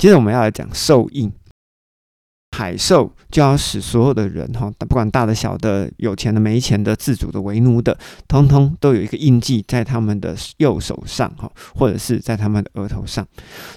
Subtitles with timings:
[0.00, 1.30] 接着我们要来讲兽印。
[2.56, 7.96] 海兽就要使所有的人哈，不管大的小的、有钱的没钱的、自主的为奴的，
[8.26, 13.26] 通通都有一个印记在他们的右手上哈，或者是在他们的额头上。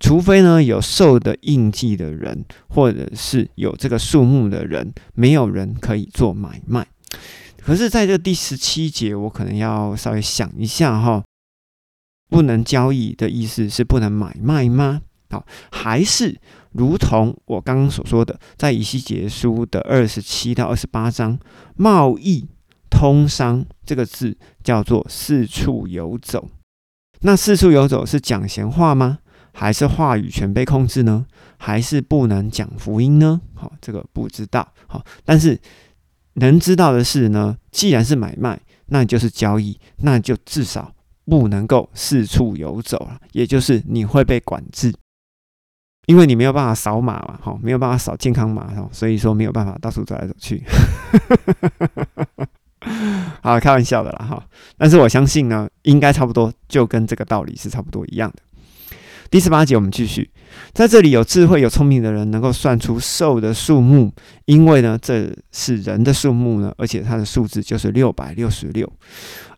[0.00, 6.86] 除非呢有兽的印记的人，或者是有这个数目的人，没有人可以做买卖。
[7.62, 11.22] 可是，在这第十七节，我可能要稍微想一下哈，
[12.28, 15.02] 不能交易的意思是不能买卖吗？
[15.30, 16.38] 好，还是？
[16.72, 21.38] 如同我刚刚所说的，在以西结书的二十七到二十八章，
[21.74, 22.46] 贸易
[22.90, 26.50] 通商这个字叫做四处游走。
[27.20, 29.20] 那四处游走是讲闲话吗？
[29.54, 31.24] 还是话语权被控制呢？
[31.56, 33.40] 还是不能讲福音呢？
[33.54, 34.70] 好，这个不知道。
[34.86, 35.58] 好，但是
[36.34, 44.92] 能知道的是呢，既然是买卖，那就是交易，那就至少不能够四处游走了，也就是你会被管制。
[46.06, 50.62] 因为你没有办法扫码嘛，哈，没有办法扫健康码，哈，所以说没有办法到处走来走去。
[53.42, 54.42] 好，开玩笑的啦，哈。
[54.78, 58.36] 但是我相信呢，应该差不多就跟这个道理是差不多一样的。
[59.28, 60.30] 第十八节我们继续，
[60.72, 64.12] 在这里有智慧、有聪明的人能够算出兽的数目，
[64.44, 68.88] 因为呢，这是人的数目呢，而且它的数字就是六百六十六。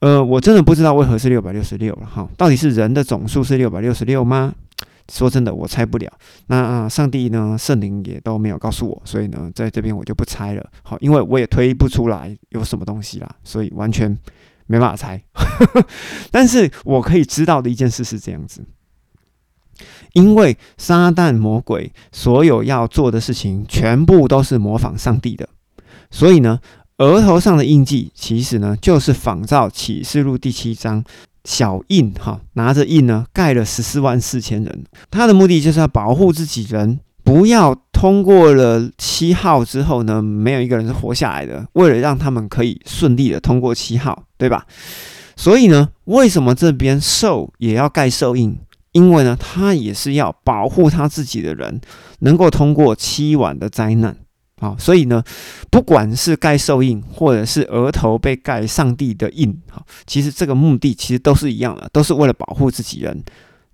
[0.00, 4.52] 呃，我真的不知道为何是六百六十六了，哈，到底是人的总数是六百六十六吗？
[5.12, 6.10] 说真的，我猜不了。
[6.46, 7.56] 那上帝呢？
[7.58, 10.66] 圣灵也都没有告诉我，所以呢，在这边我就不猜了。
[10.82, 14.18] 好，因为我也推不出来有什么东西啦，所以完全
[14.66, 15.22] 没办法猜。
[16.32, 18.64] 但是我可以知道的一件事是这样子：
[20.14, 25.48] 因为撒旦魔鬼所有要做的事情，全部都是模仿上帝的，
[26.10, 26.60] 所以呢，
[26.96, 31.04] 额头上的印记其实呢，就是仿照启示录第七章。
[31.44, 34.84] 小印哈拿着印呢，盖了十四万四千人。
[35.10, 41.66] 他的目的就是要保护自己人，不要通过了七号之后呢，没有一个人是活下来的。
[41.74, 44.66] 为了让他们可以顺利的通过七号，对吧？
[45.36, 48.58] 所以呢，为什么这边兽也要盖兽印？
[48.92, 51.80] 因为呢，他也是要保护他自己的人，
[52.20, 54.16] 能够通过七晚的灾难。
[54.60, 55.22] 好，所以呢，
[55.70, 63.22] 不管是盖兽印，或者是额头被盖上帝的印，好，其实这个目的其实都是一样的，都是为了保护自己人。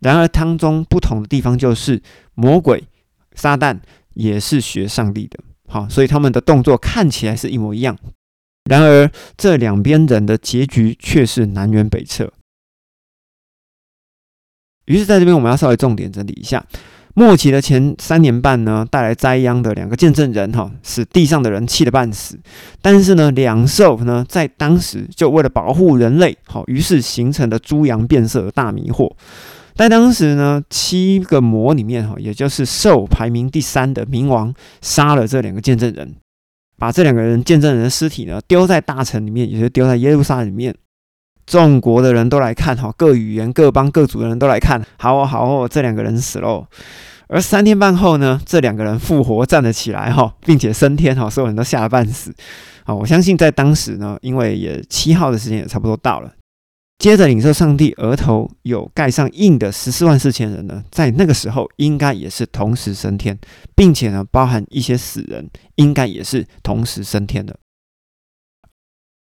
[0.00, 2.02] 然而当中不同的地方就是，
[2.34, 2.82] 魔鬼
[3.34, 3.78] 撒旦
[4.14, 5.38] 也是学上帝的，
[5.68, 7.96] 好，所以他们的动作看起来是一模一样。
[8.64, 12.32] 然而这两边人的结局却是南辕北辙。
[14.86, 16.66] 于是在这边我们要稍微重点整理一下。
[17.14, 22.38] 末期的前三年半呢，带来灾殃的两个见证人哈，使地上的人气得半死。
[22.80, 29.10] 但是呢，两兽呢，在当时就为了保护人类，好，于是形成了猪羊变色的大迷惑。
[29.74, 36.14] 在当时呢，七个魔里面哈，也就是兽排名第三的冥王，杀了这两个见证人，
[36.78, 40.74] 把这两个人见证人的尸体呢，丢在大城里面，也就是丢在耶路撒冷里面。
[41.50, 46.64] 众国的人都来看哈，各语言、各邦、各族的人都来看，好哦，好哦，这两个人死喽。
[47.26, 52.32] 而三天半后呢，这两个人复活站了起来哈，并且升天哈，所有人都吓得半死。
[52.84, 56.30] 啊，我相信在当时呢，因为也七号的时间也差不多到了。
[57.00, 63.36] 接着领受上帝额头有盖上印的十四万四千人呢，在那个时候应该也是同时升天，
[63.74, 67.56] 并且呢，包含一些死人，应该也是同时升天的。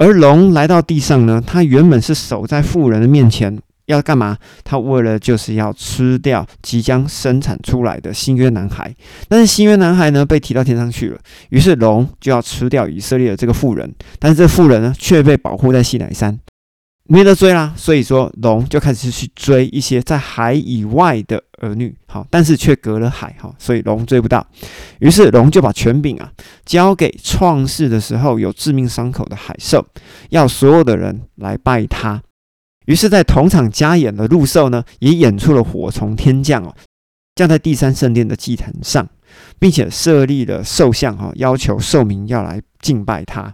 [0.00, 4.34] 而龙来到地上呢，他原本是守在妇人的面前，要干嘛？
[4.64, 8.94] 他为了就是要吃掉即将生产出来的新约男孩。
[9.28, 11.18] 但是新约男孩呢，被提到天上去了，
[11.50, 13.94] 于是龙就要吃掉以色列的这个妇人。
[14.18, 16.40] 但是这妇人呢，却被保护在西乃山。
[17.12, 24.46] 没得追啦，所以说龙就开始去追一些在海以外的儿女，好，但是却隔了海，哈，所以龙追不到。
[25.00, 26.30] 于是龙就把权柄啊
[26.64, 29.84] 交给创世的时候有致命伤口的海兽，
[30.28, 32.22] 要所有的人来拜他。
[32.86, 36.72] 于是，在同场加演的陆兽呢，也演出了火从天降哦，
[37.34, 39.08] 降在第三圣殿的祭坛上，
[39.58, 43.52] 并且设立了兽像，哈，要求兽民要来敬拜他。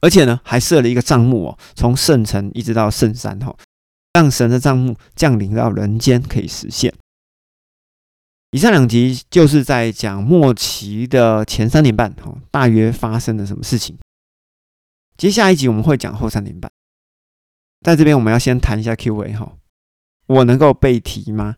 [0.00, 3.56] 而且呢，还设了一个帐幕哦，从圣城一直到圣山哈，
[4.12, 6.94] 让神的帐幕降临到人间可以实现。
[8.52, 13.98] 以上两集就是在讲末期的前三年半哈，大约发生了什么事情。
[15.16, 16.70] 接下一集我们会讲后三年半。
[17.84, 19.56] 在这边我们要先谈一下 Q&A 哈，
[20.26, 21.56] 我能够背题吗？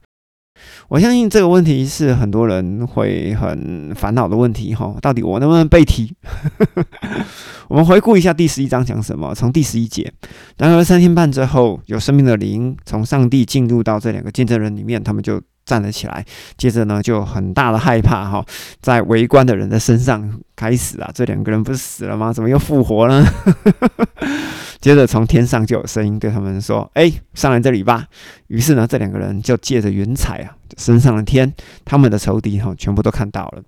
[0.88, 4.94] 我相信这个问题是很多人会很烦恼的问题哈。
[5.00, 6.14] 到底我能不能背题？
[7.68, 9.32] 我们回顾一下第十一章讲什么。
[9.34, 10.12] 从第十一节，
[10.58, 16.24] 然而三天半之后，有生命的灵从上帝进入到这两个见证人里面，他们就站了起来。
[16.56, 18.44] 接着呢，就很大的害怕哈，
[18.82, 22.32] 在围观的人的身上开始啊，这两个人不是死了吗？
[22.32, 23.24] 怎么又复活了？
[24.80, 28.06] 接着从天上就有声音对他们说：“哎，上来这里吧。”
[28.48, 31.52] 于是呢，这两个人就借着云彩啊，升上了天。
[31.84, 33.62] 他们的仇敌哈，全部都看到了。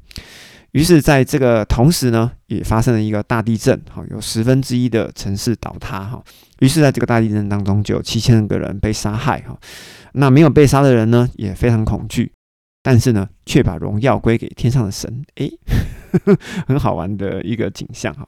[0.71, 6.25] 于是，在这个同时呢，也发生了一个大地震，哈，有十分之一的城市倒塌，哈。
[6.61, 9.55] 于是，在这个大地震当中，就有七千个人被杀害，哈。
[10.15, 12.33] 那没有被杀的人呢，也非常恐惧，
[12.83, 15.23] 但是呢，却把荣耀归给天上的神。
[15.35, 15.51] 哎，
[16.67, 18.27] 很好玩的一个景象，哈。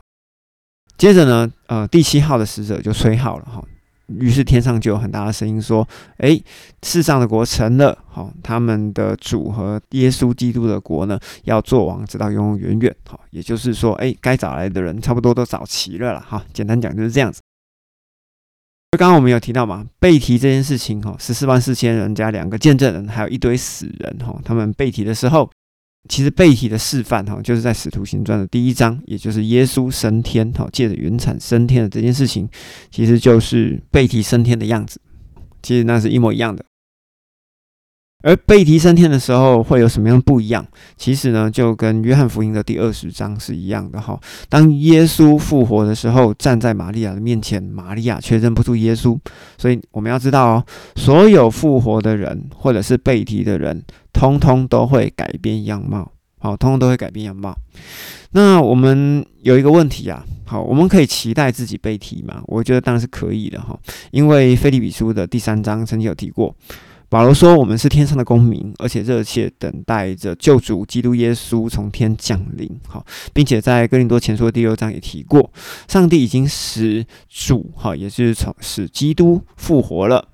[1.05, 3.63] 接着呢，呃，第七号的使者就吹号了哈，
[4.07, 5.87] 于是天上就有很大的声音说
[6.17, 6.41] ：“哎，
[6.83, 12.97] 世上的国成了，好，他们的主和耶稣基督的国呢，要做王，直到永永远远。
[13.07, 16.21] 好，也就是说，哎，该找来的人差不多都找齐了了。
[16.23, 17.43] 哈，简单讲就是这样子。
[18.93, 25.51] 就刚刚我们有提到嘛，背题这件事情，哈，十四万四千人加两个见证人，还有一堆死人，哈，他们背题的时候。
[26.09, 32.49] 其实背题的示范哈，就是在《使徒行传》的第一章，也就是耶稣升天哈，借着云产升天的这件事情，
[32.91, 35.01] 其实就是背题升天的样子。
[35.63, 36.63] 其实那是一模一样的。
[38.25, 40.67] 而被提升天的时候会有什么样不一样？
[40.97, 44.19] 其实呢，就跟约翰福音的第二十章是一样的哈。
[44.49, 49.17] 当耶稣复活的时候，站在玛利亚的面前，玛利亚却认不出耶稣。
[49.59, 50.65] 所以我们要知道哦，
[50.97, 53.85] 所有复活的人或者是被提的人。
[54.15, 57.53] 通通都会改变样貌，好，通通都会改变样貌。
[58.31, 62.41] 那我们有一个问题啊，好，我们可以期待自己被提吗？
[62.47, 63.77] 我觉得当然是可以的哈，
[64.13, 66.55] 因为菲利比书的第三章曾经有提过，
[67.15, 75.49] 保罗说我们是天上的公民，而且热切等待着救主基督耶稣从天降临，好，并且在哥林多前书的第六章也提过，
[75.87, 80.27] 上帝已经使主哈，也就是从使基督复活了，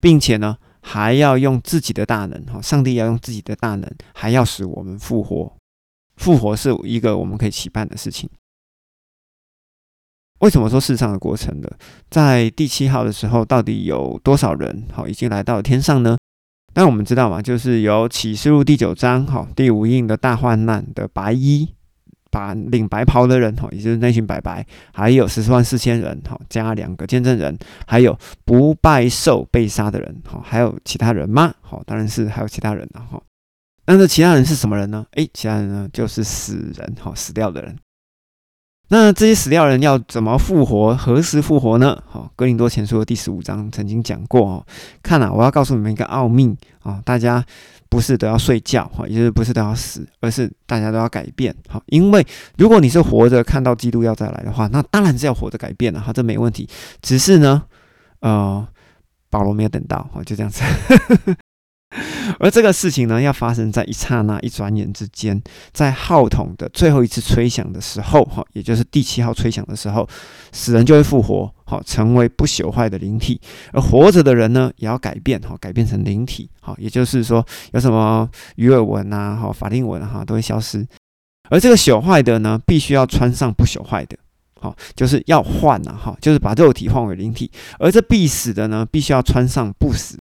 [0.00, 0.56] 并且呢。
[0.84, 2.60] 还要用自己的大能，哈！
[2.60, 5.52] 上帝要用自己的大能，还要使我们复活。
[6.16, 8.28] 复活是一个我们可以期盼的事情。
[10.42, 11.68] 为什么说世上的过程呢？
[12.10, 16.16] 在第七号的时候，到底有多少人，好，已经来到了天上呢？
[16.74, 21.68] 那我们知道嘛，就是有启示录第九章，哈，第五印的大患难的白衣。
[22.32, 27.54] 把领白袍的人哈，也就是那群白白，还有十四万四千人哈，加两个见证人，
[27.86, 31.52] 还有不拜寿被杀的人哈，还有其他人吗？
[31.60, 33.22] 好，当然是还有其他人了哈。
[33.84, 35.04] 那这其他人是什么人呢？
[35.10, 37.76] 诶，其他人呢就是死人哈，死掉的人。
[38.92, 40.94] 那这些死掉人要怎么复活？
[40.94, 41.98] 何时复活呢？
[42.06, 44.66] 好，哥林多前书的第十五章曾经讲过哦。
[45.02, 47.42] 看啊，我要告诉你们一个奥秘哦，大家
[47.88, 51.82] 不是都要睡觉哈，也就是不是都要死，而是大家都要改变哈。
[51.86, 52.22] 因为
[52.58, 56.68] 如果你是活着看到基督要再来的话，那当然是要活着改变了哈，这没问题。
[57.00, 57.62] 只是呢，
[58.20, 58.68] 呃，
[59.30, 60.62] 保罗没有等到哈，就这样子。
[62.40, 65.40] 而这个事情呢，要发生在一刹那、一转眼之间，
[65.72, 70.08] 在号筒的最后一次吹响的时候，哈，也就是第七号吹响的时候，
[70.52, 73.38] 死人就会复活，好，成为不朽坏的灵体；
[73.72, 80.86] 而活着的人呢，也要改变，哈，改变成灵体，好，也就是说，有什么鱼尾纹啊，哈，法令纹哈，都会消失。
[81.50, 84.16] 而这个朽坏的呢，必须要穿上不朽坏的，
[84.58, 90.16] 好，就是要换呐，哈，就是把肉体换为灵体；而这必死的呢，必须要穿上不死。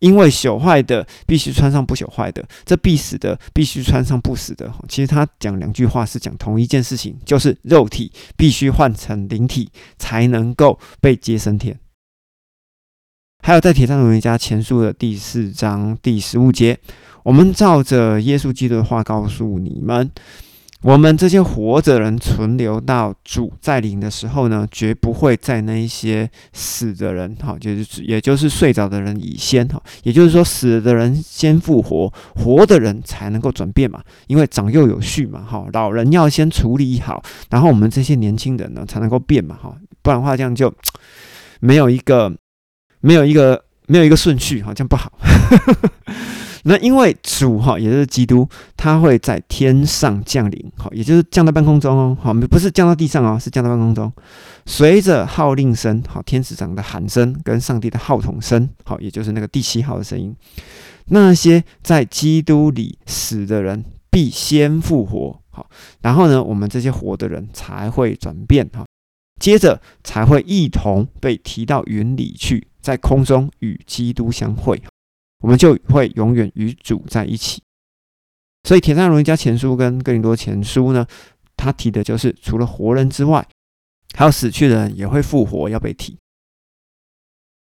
[0.00, 4.72] 因为朽坏的必须穿上不朽坏的，这必死的必须穿上不死的。
[4.88, 11.78] 其实他讲两句话是讲同一件事情，就是肉体必须换成灵体才能够被接升天。
[13.42, 16.78] 还有在《铁匠龙家前书》的第四章第十五节，
[17.22, 20.10] 我们照着耶稣基督的话告诉你们。
[20.82, 37.20] 我们这些活着人存留到主在临的时候呢，绝不会在那一些死的人，哈，就是也就是睡着的人以先，哈，也就是说死的人先复活，活的人才能够转变嘛，因为长幼有序嘛，哈，老人要先处理好，
[37.50, 40.72] 然后我们这些年轻人呢才能够变嘛，哈，不然的话这样就
[41.58, 42.32] 没有一个
[43.00, 45.12] 没有一个没有一个顺序，哈，这样不好。
[46.68, 48.46] 那因为主哈，也就是基督，
[48.76, 54.12] 他会在天上降临，好，也就是降到半空中哦，好，不是降到地上哦，是降到半空中。
[54.66, 60.36] 随着号令声，好，天使长的喊声跟上帝的号筒声，好，也就是那个第七号的声音，
[61.06, 65.70] 那些在基督里死的人必先复活，好，
[66.02, 68.84] 然后呢，我们这些活的人才会转变，哈，
[69.40, 74.82] 接着才会一同被提到云里去，在空中与基督相会。
[75.40, 77.62] 我们就会永远与主在一起。
[78.64, 81.06] 所以《铁上容易加前书》跟《哥林多前书》呢，
[81.56, 83.46] 他提的就是除了活人之外，
[84.14, 86.18] 还有死去的人也会复活，要被提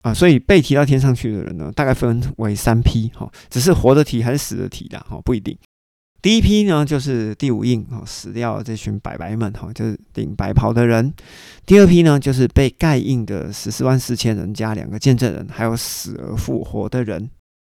[0.01, 0.13] 啊。
[0.13, 5.57] 所以被提到天上去的人呢，大概分为三批哈，只是活的提还是死的提的哈，不一定。
[6.19, 11.13] 第一批呢，就是第五印，死掉这群白白们哈，就是顶白袍的人。
[11.65, 17.29] 第二批呢，就是被盖印的十四万四千人加两个见证人，还有死而复活的人。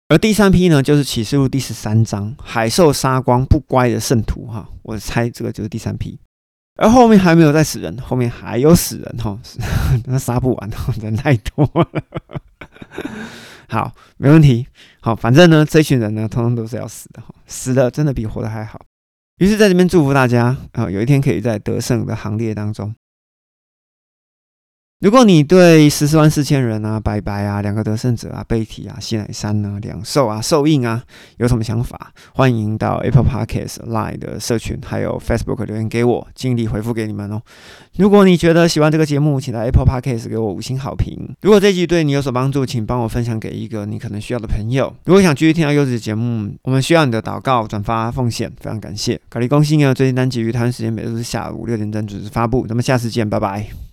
[0.10, 6.18] 而第三批呢，就是启示录第十三章海兽杀光不乖的圣徒哈，我猜这个就是第三批。
[6.78, 9.38] 而后面还没有再死人，后面还有死人哈，
[10.06, 10.70] 那杀不完，
[11.02, 12.04] 人太多了。
[13.68, 14.66] 好，没问题。
[15.02, 18.80] 好，反正呢，这群人呢，通通都是要死的哈，死的真的比活的还好。
[19.40, 22.96] 于是，在这边祝福大家啊，有一天可以在得胜的行列当中。
[25.00, 31.04] 如果你对十四万四千人啊、拜拜啊、两个得胜者啊、贝体啊、西乃山啊、两兽啊、兽印啊
[31.38, 37.40] 有什么想法，欢迎到 Apple Podcast Line 的社群，还有 Facebook 留言给我，尽力回复给你们哦。
[37.98, 41.30] 如果你觉得喜欢这个节目，请在 Apple Podcast 给我五星好评。
[41.44, 44.92] 如果这集对你有所帮助，请帮我分享给一个你可能需要的朋友。
[45.06, 49.22] 如果想继续听到优质的节目，我们需要你的祷告、转发、奉献，非常感谢。
[49.30, 53.87] 卡利公信啊，最近单集于台湾时间每日下午六点整准时发布，咱们下次见，拜拜。